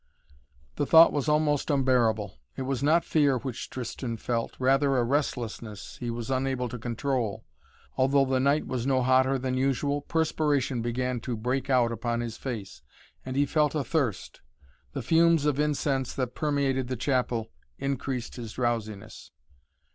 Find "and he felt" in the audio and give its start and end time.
13.23-13.75